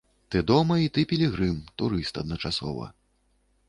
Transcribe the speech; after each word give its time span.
Ты 0.35 0.39
дома 0.51 0.77
і 0.85 0.87
ты 0.95 1.05
пілігрым, 1.13 1.61
турыст 1.83 2.13
адначасова. 2.25 2.95